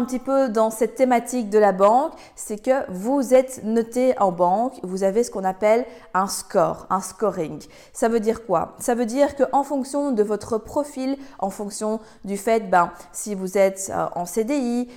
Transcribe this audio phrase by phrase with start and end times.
[0.00, 4.32] un petit peu dans cette thématique de la banque, c'est que vous êtes noté en
[4.32, 7.60] banque, vous avez ce qu'on appelle un score, un scoring.
[7.92, 8.76] Ça veut dire quoi?
[8.78, 13.58] Ça veut dire qu'en fonction de votre profil, en fonction du fait, ben, si vous
[13.58, 14.88] êtes euh, en CDI,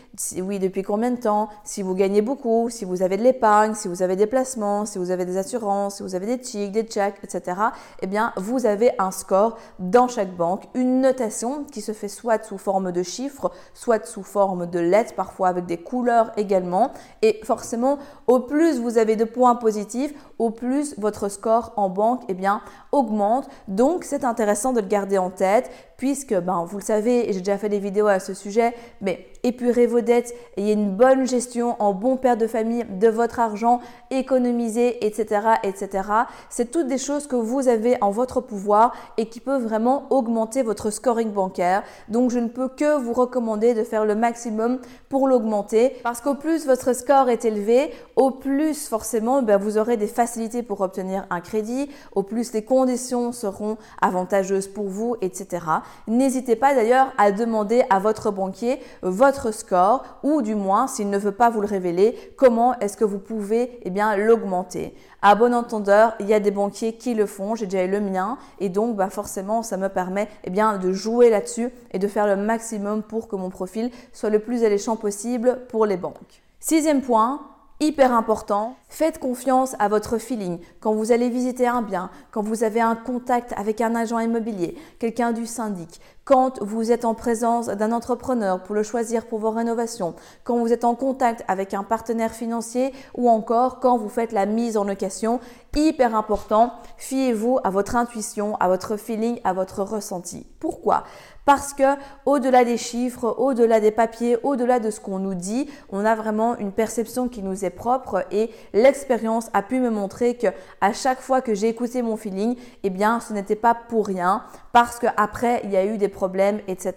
[0.41, 3.89] oui, depuis combien de temps, si vous gagnez beaucoup, si vous avez de l'épargne, si
[3.89, 6.83] vous avez des placements, si vous avez des assurances, si vous avez des checks, des
[6.83, 7.58] checks, etc.,
[8.02, 12.41] eh bien, vous avez un score dans chaque banque, une notation qui se fait soit
[12.45, 14.80] sous forme de chiffres, soit sous forme de
[15.15, 16.91] parfois avec des couleurs également.
[17.21, 17.97] Et forcément,
[18.27, 22.61] au plus vous avez de points positifs, au plus votre score en banque eh bien,
[22.91, 23.49] augmente.
[23.67, 27.57] Donc, c'est intéressant de le garder en tête puisque, ben, vous le savez, j'ai déjà
[27.57, 31.94] fait des vidéos à ce sujet, mais épurez vos dettes, ayez une bonne gestion en
[31.94, 36.09] bon père de famille de votre argent, économiser, etc., etc.
[36.50, 40.63] C'est toutes des choses que vous avez en votre pouvoir et qui peuvent vraiment augmenter
[40.63, 41.83] votre scoring bancaire.
[42.09, 46.35] Donc, je ne peux que vous recommander de faire le maximum pour l'augmenter parce qu'au
[46.35, 51.25] plus votre score est élevé, au plus forcément, ben, vous aurez des facilités pour obtenir
[51.30, 55.66] un crédit, au plus les conditions seront avantageuses pour vous, etc.
[56.07, 61.17] N'hésitez pas d'ailleurs à demander à votre banquier votre score ou du moins, s'il ne
[61.17, 64.95] veut pas vous le révéler, comment est-ce que vous pouvez eh bien, l'augmenter.
[65.22, 68.02] À bon entendeur, il y a des banquiers qui le font, j'ai déjà eu le
[68.02, 72.08] mien et donc bah, forcément ça me permet eh bien, de jouer là-dessus et de
[72.08, 76.42] faire le maximum pour que mon profil soit le plus alléchant possible pour les banques.
[76.59, 77.42] Sixième point,
[77.80, 80.59] hyper important, faites confiance à votre feeling.
[80.80, 84.77] Quand vous allez visiter un bien, quand vous avez un contact avec un agent immobilier,
[85.00, 89.50] quelqu'un du syndic, quand vous êtes en présence d'un entrepreneur pour le choisir pour vos
[89.50, 90.13] rénovations,
[90.44, 94.45] quand vous êtes en contact avec un partenaire financier ou encore quand vous faites la
[94.45, 95.39] mise en location,
[95.75, 100.45] hyper important, fiez-vous à votre intuition, à votre feeling, à votre ressenti.
[100.59, 101.03] Pourquoi?
[101.45, 101.84] Parce que
[102.25, 106.57] au-delà des chiffres, au-delà des papiers, au-delà de ce qu'on nous dit, on a vraiment
[106.57, 108.50] une perception qui nous est propre et
[108.83, 110.47] l'expérience a pu me montrer que
[110.81, 114.44] à chaque fois que j'ai écouté mon feeling, eh bien, ce n'était pas pour rien
[114.73, 116.94] parce qu'après, il y a eu des problèmes, etc.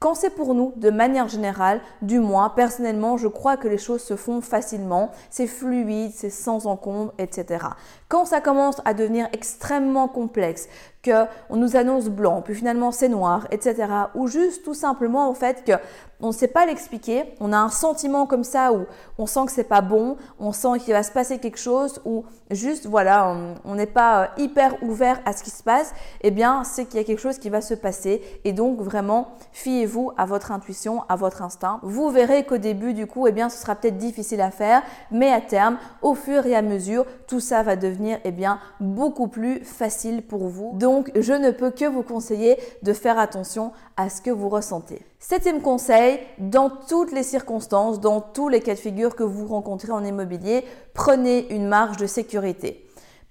[0.00, 4.02] Quand c'est pour nous, de manière générale, du moins, personnellement, je crois que les choses
[4.02, 7.66] se font facilement, c'est fluide, c'est sans encombre, etc.
[8.08, 10.68] Quand ça commence à devenir extrêmement complexe,
[11.04, 13.86] qu'on nous annonce blanc, puis finalement c'est noir, etc.
[14.14, 15.72] Ou juste tout simplement en fait que
[16.20, 18.86] on ne sait pas l'expliquer, on a un sentiment comme ça où
[19.18, 22.24] on sent que c'est pas bon, on sent qu'il va se passer quelque chose, ou
[22.50, 26.64] juste voilà, on n'est pas euh, hyper ouvert à ce qui se passe, eh bien
[26.64, 28.22] c'est qu'il y a quelque chose qui va se passer.
[28.44, 31.80] Et donc vraiment, fiez-vous à votre intuition, à votre instinct.
[31.82, 35.30] Vous verrez qu'au début du coup, eh bien ce sera peut-être difficile à faire, mais
[35.30, 39.64] à terme, au fur et à mesure, tout ça va devenir eh bien beaucoup plus
[39.64, 40.70] facile pour vous.
[41.14, 45.00] Je ne peux que vous conseiller de faire attention à ce que vous ressentez.
[45.18, 49.92] Septième conseil, dans toutes les circonstances, dans tous les cas de figure que vous rencontrez
[49.92, 52.83] en immobilier, prenez une marge de sécurité.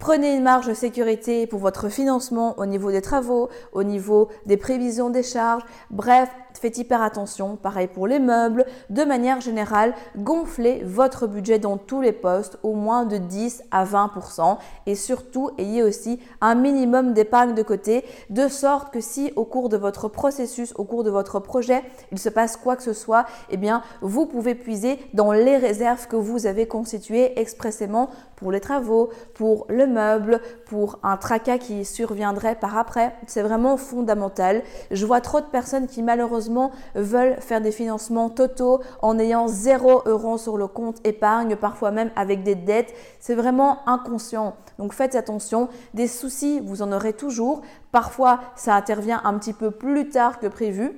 [0.03, 4.57] Prenez une marge de sécurité pour votre financement au niveau des travaux, au niveau des
[4.57, 5.63] prévisions des charges.
[5.91, 6.27] Bref,
[6.59, 8.65] faites hyper attention, pareil pour les meubles.
[8.89, 13.85] De manière générale, gonflez votre budget dans tous les postes au moins de 10 à
[13.85, 19.45] 20% et surtout ayez aussi un minimum d'épargne de côté de sorte que si au
[19.45, 21.81] cours de votre processus, au cours de votre projet,
[22.11, 26.07] il se passe quoi que ce soit, eh bien vous pouvez puiser dans les réserves
[26.07, 28.09] que vous avez constituées expressément
[28.43, 33.15] pour les travaux, pour le meuble, pour un tracas qui surviendrait par après.
[33.25, 34.63] C'est vraiment fondamental.
[34.91, 40.03] Je vois trop de personnes qui malheureusement veulent faire des financements totaux en ayant 0
[40.05, 42.93] euros sur le compte épargne, parfois même avec des dettes.
[43.21, 44.55] C'est vraiment inconscient.
[44.77, 45.69] Donc faites attention.
[45.93, 47.61] Des soucis, vous en aurez toujours.
[47.93, 50.91] Parfois, ça intervient un petit peu plus tard que prévu.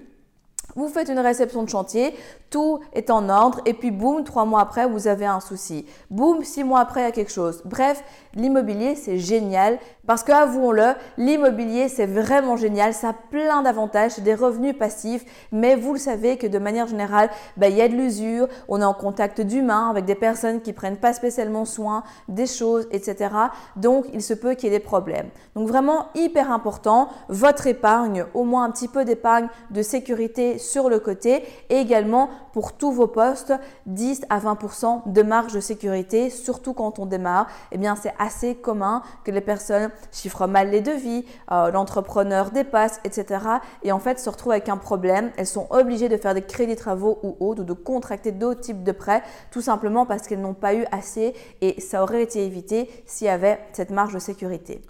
[0.76, 2.14] Vous faites une réception de chantier,
[2.50, 5.86] tout est en ordre et puis boum, trois mois après, vous avez un souci.
[6.12, 7.62] Boum, six mois après, il y a quelque chose.
[7.64, 8.04] Bref,
[8.34, 12.94] l'immobilier, c'est génial parce que, avouons-le, l'immobilier, c'est vraiment génial.
[12.94, 17.30] Ça a plein d'avantages, des revenus passifs, mais vous le savez que de manière générale,
[17.58, 20.74] bah, il y a de l'usure, on est en contact d'humains avec des personnes qui
[20.74, 23.30] prennent pas spécialement soin des choses, etc.
[23.76, 25.30] Donc, il se peut qu'il y ait des problèmes.
[25.56, 30.90] Donc, vraiment hyper important, votre épargne, au moins un petit peu d'épargne de sécurité sur
[30.90, 33.54] le côté et également pour tous vos postes
[33.86, 37.48] 10 à 20% de marge de sécurité, surtout quand on démarre.
[37.72, 43.00] Eh bien, c'est assez commun que les personnes chiffrent mal les devis, euh, l'entrepreneur dépasse,
[43.04, 43.40] etc.
[43.84, 45.32] Et en fait, se retrouvent avec un problème.
[45.38, 48.84] Elles sont obligées de faire des crédits travaux ou autres, ou de contracter d'autres types
[48.84, 52.90] de prêts, tout simplement parce qu'elles n'ont pas eu assez et ça aurait été évité
[53.06, 54.82] s'il y avait cette marge de sécurité.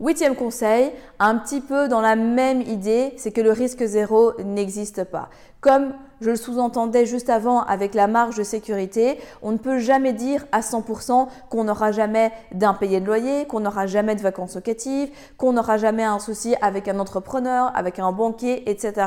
[0.00, 5.04] Huitième conseil, un petit peu dans la même idée, c'est que le risque zéro n'existe
[5.04, 5.30] pas.
[5.60, 10.14] Comme je le sous-entendais juste avant avec la marge de sécurité, on ne peut jamais
[10.14, 15.10] dire à 100% qu'on n'aura jamais d'impayé de loyer, qu'on n'aura jamais de vacances locatives,
[15.36, 19.06] qu'on n'aura jamais un souci avec un entrepreneur, avec un banquier, etc.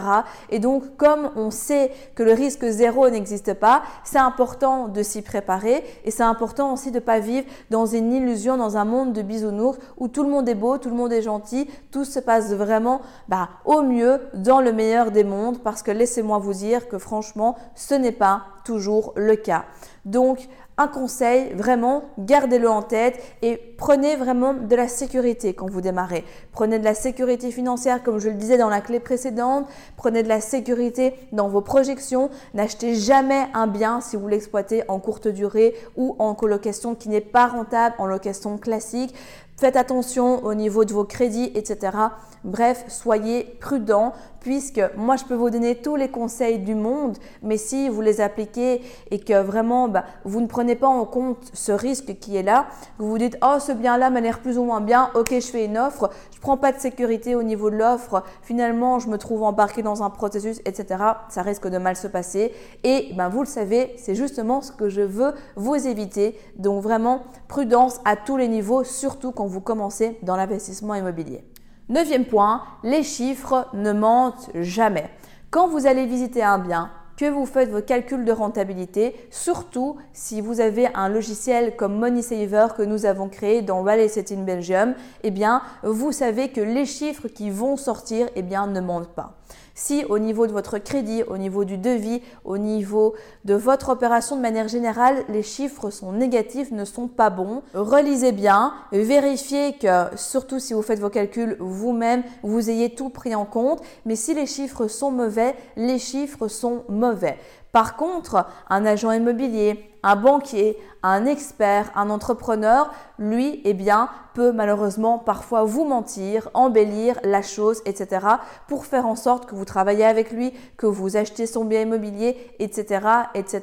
[0.51, 5.23] Et donc, comme on sait que le risque zéro n'existe pas, c'est important de s'y
[5.23, 9.13] préparer et c'est important aussi de ne pas vivre dans une illusion, dans un monde
[9.13, 12.19] de bisounours où tout le monde est beau, tout le monde est gentil, tout se
[12.19, 16.87] passe vraiment bah, au mieux dans le meilleur des mondes parce que laissez-moi vous dire
[16.87, 19.63] que franchement, ce n'est pas toujours le cas.
[20.04, 25.81] Donc, un conseil, vraiment, gardez-le en tête et prenez vraiment de la sécurité quand vous
[25.81, 26.25] démarrez.
[26.51, 29.65] Prenez de la sécurité financière, comme je le disais dans la clé précédente.
[29.95, 32.30] Prenez de la sécurité dans vos projections.
[32.54, 37.21] N'achetez jamais un bien si vous l'exploitez en courte durée ou en colocation qui n'est
[37.21, 39.15] pas rentable, en location classique.
[39.60, 41.98] Faites attention au niveau de vos crédits, etc.
[42.44, 47.57] Bref, soyez prudent puisque moi je peux vous donner tous les conseils du monde, mais
[47.57, 48.81] si vous les appliquez
[49.12, 52.68] et que vraiment bah, vous ne prenez pas en compte ce risque qui est là,
[52.98, 55.48] vous vous dites oh ce bien là m'a l'air plus ou moins bien, ok je
[55.48, 59.18] fais une offre, je prends pas de sécurité au niveau de l'offre, finalement je me
[59.18, 61.04] trouve embarqué dans un processus, etc.
[61.30, 62.54] Ça risque de mal se passer
[62.84, 66.38] et ben, vous le savez, c'est justement ce que je veux vous éviter.
[66.57, 71.44] Donc vraiment prudence à tous les niveaux, surtout quand vous commencez dans l'investissement immobilier.
[71.89, 75.10] Neuvième point, les chiffres ne mentent jamais.
[75.51, 80.42] Quand vous allez visiter un bien, que vous faites vos calculs de rentabilité, surtout si
[80.42, 85.31] vous avez un logiciel comme MoneySaver que nous avons créé dans Valley in Belgium, eh
[85.31, 89.38] bien, vous savez que les chiffres qui vont sortir, eh bien, ne mentent pas.
[89.75, 93.13] Si au niveau de votre crédit, au niveau du devis, au niveau
[93.45, 98.31] de votre opération de manière générale, les chiffres sont négatifs, ne sont pas bons, relisez
[98.31, 103.45] bien, vérifiez que, surtout si vous faites vos calculs vous-même, vous ayez tout pris en
[103.45, 103.81] compte.
[104.05, 107.38] Mais si les chiffres sont mauvais, les chiffres sont mauvais.
[107.77, 114.51] Par contre, un agent immobilier, un banquier, un expert, un entrepreneur, lui, eh bien, peut
[114.51, 118.25] malheureusement parfois vous mentir, embellir la chose, etc.
[118.68, 122.35] pour faire en sorte que vous travaillez avec lui, que vous achetez son bien immobilier,
[122.57, 123.62] etc., etc.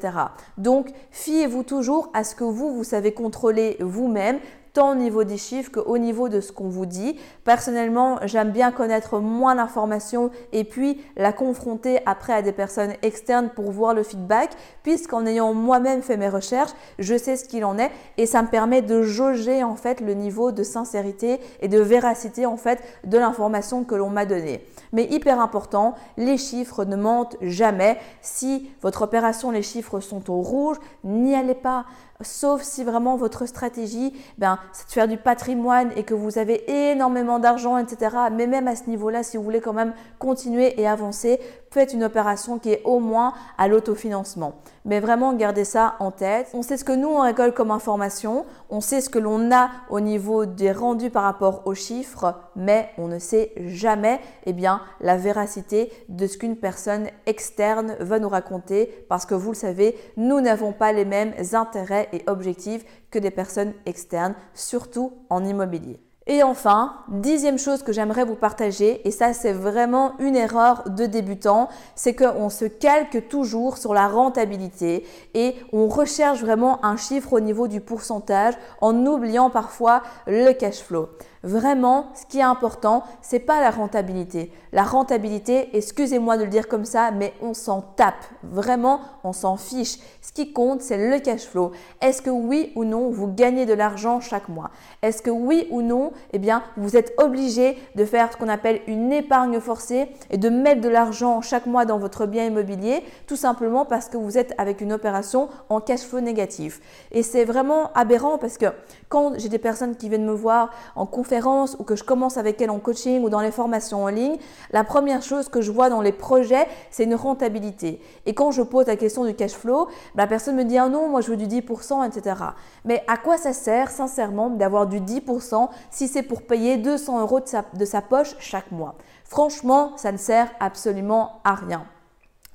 [0.58, 4.38] Donc, fiez-vous toujours à ce que vous, vous savez contrôler vous-même,
[4.74, 7.16] tant au niveau des chiffres qu'au niveau de ce qu'on vous dit.
[7.44, 13.50] Personnellement, j'aime bien connaître moins d'informations et puis la confronter après à des personnes externes
[13.54, 14.50] pour voir le feedback,
[14.82, 18.48] puisqu'en ayant moi-même fait mes recherches, je sais ce qu'il en est et ça me
[18.48, 23.16] permet de jauger en fait le niveau de sincérité et de véracité en fait de
[23.16, 24.66] l'information que l'on m'a donnée.
[24.92, 27.98] Mais hyper important, les chiffres ne mentent jamais.
[28.22, 31.84] Si votre opération, les chiffres sont au rouge, n'y allez pas
[32.24, 36.90] sauf si vraiment votre stratégie, ben, c'est de faire du patrimoine et que vous avez
[36.90, 38.16] énormément d'argent, etc.
[38.32, 41.40] Mais même à ce niveau-là, si vous voulez quand même continuer et avancer,
[41.70, 44.54] faites une opération qui est au moins à l'autofinancement.
[44.86, 46.50] Mais vraiment, gardez ça en tête.
[46.52, 49.70] On sait ce que nous, on récolte comme information, on sait ce que l'on a
[49.88, 54.82] au niveau des rendus par rapport aux chiffres, mais on ne sait jamais eh bien,
[55.00, 59.96] la véracité de ce qu'une personne externe va nous raconter parce que vous le savez,
[60.18, 66.03] nous n'avons pas les mêmes intérêts et objectifs que des personnes externes, surtout en immobilier.
[66.26, 71.04] Et enfin, dixième chose que j'aimerais vous partager, et ça c'est vraiment une erreur de
[71.04, 77.34] débutant, c'est qu'on se calque toujours sur la rentabilité et on recherche vraiment un chiffre
[77.34, 81.10] au niveau du pourcentage en oubliant parfois le cash flow.
[81.44, 84.50] Vraiment, ce qui est important, c'est pas la rentabilité.
[84.72, 88.24] La rentabilité, excusez-moi de le dire comme ça, mais on s'en tape.
[88.42, 89.98] Vraiment, on s'en fiche.
[90.22, 91.72] Ce qui compte, c'est le cash flow.
[92.00, 94.70] Est-ce que oui ou non, vous gagnez de l'argent chaque mois?
[95.02, 98.80] Est-ce que oui ou non, eh bien, vous êtes obligé de faire ce qu'on appelle
[98.86, 103.36] une épargne forcée et de mettre de l'argent chaque mois dans votre bien immobilier, tout
[103.36, 106.80] simplement parce que vous êtes avec une opération en cash flow négatif.
[107.12, 108.66] Et c'est vraiment aberrant parce que
[109.08, 112.60] quand j'ai des personnes qui viennent me voir en conférence, ou que je commence avec
[112.60, 114.36] elle en coaching ou dans les formations en ligne,
[114.72, 118.00] la première chose que je vois dans les projets, c'est une rentabilité.
[118.26, 121.08] Et quand je pose la question du cash flow, la personne me dit ah non,
[121.08, 122.36] moi je veux du 10%, etc.
[122.84, 127.40] Mais à quoi ça sert sincèrement d'avoir du 10% si c'est pour payer 200 euros
[127.40, 128.94] de sa, de sa poche chaque mois
[129.24, 131.86] Franchement, ça ne sert absolument à rien.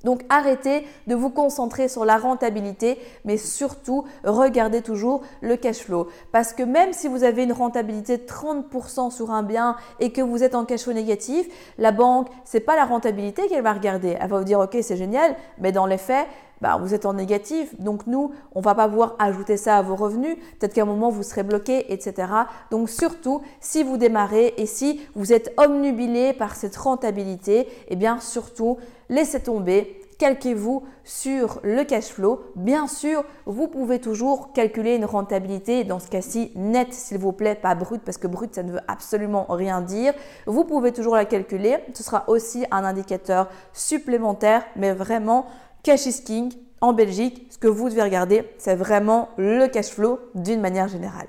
[0.04, 6.08] Donc arrêtez de vous concentrer sur la rentabilité, mais surtout regardez toujours le cash flow.
[6.32, 10.22] Parce que même si vous avez une rentabilité de 30% sur un bien et que
[10.22, 14.16] vous êtes en cash flow négatif, la banque, c'est pas la rentabilité qu'elle va regarder.
[14.18, 16.26] Elle va vous dire ok c'est génial, mais dans les faits,
[16.60, 17.78] bah, vous êtes en négatif.
[17.80, 20.36] Donc nous, on va pas pouvoir ajouter ça à vos revenus.
[20.58, 22.28] Peut-être qu'à un moment, vous serez bloqué, etc.
[22.70, 28.20] Donc surtout, si vous démarrez et si vous êtes omnubilé par cette rentabilité, eh bien
[28.20, 32.42] surtout, laissez tomber calquez-vous sur le cash flow.
[32.54, 37.54] Bien sûr, vous pouvez toujours calculer une rentabilité, dans ce cas-ci net s'il vous plaît,
[37.54, 40.12] pas brut, parce que brut ça ne veut absolument rien dire.
[40.46, 45.46] Vous pouvez toujours la calculer, ce sera aussi un indicateur supplémentaire, mais vraiment,
[45.82, 46.52] cash is king.
[46.82, 51.28] En Belgique, ce que vous devez regarder, c'est vraiment le cash flow d'une manière générale.